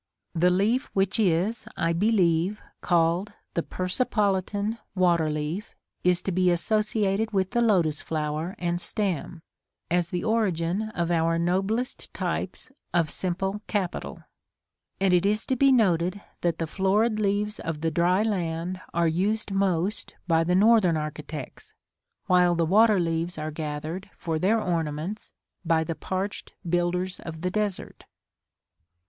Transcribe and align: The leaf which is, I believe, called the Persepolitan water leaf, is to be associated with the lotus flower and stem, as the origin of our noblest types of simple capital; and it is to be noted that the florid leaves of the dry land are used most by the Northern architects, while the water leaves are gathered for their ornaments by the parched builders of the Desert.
The 0.33 0.49
leaf 0.49 0.89
which 0.95 1.19
is, 1.19 1.67
I 1.77 1.93
believe, 1.93 2.59
called 2.81 3.33
the 3.53 3.61
Persepolitan 3.61 4.79
water 4.95 5.29
leaf, 5.29 5.75
is 6.03 6.23
to 6.23 6.31
be 6.31 6.49
associated 6.49 7.33
with 7.33 7.51
the 7.51 7.61
lotus 7.61 8.01
flower 8.01 8.55
and 8.57 8.81
stem, 8.81 9.43
as 9.91 10.09
the 10.09 10.23
origin 10.23 10.89
of 10.95 11.11
our 11.11 11.37
noblest 11.37 12.11
types 12.15 12.71
of 12.91 13.11
simple 13.11 13.61
capital; 13.67 14.23
and 14.99 15.13
it 15.13 15.23
is 15.23 15.45
to 15.45 15.55
be 15.55 15.71
noted 15.71 16.19
that 16.41 16.57
the 16.57 16.65
florid 16.65 17.19
leaves 17.19 17.59
of 17.59 17.81
the 17.81 17.91
dry 17.91 18.23
land 18.23 18.81
are 18.95 19.07
used 19.07 19.51
most 19.51 20.15
by 20.27 20.43
the 20.43 20.55
Northern 20.55 20.97
architects, 20.97 21.75
while 22.25 22.55
the 22.55 22.65
water 22.65 22.99
leaves 22.99 23.37
are 23.37 23.51
gathered 23.51 24.09
for 24.17 24.39
their 24.39 24.59
ornaments 24.59 25.31
by 25.63 25.83
the 25.83 25.93
parched 25.93 26.53
builders 26.67 27.19
of 27.19 27.41
the 27.41 27.51
Desert. 27.51 28.05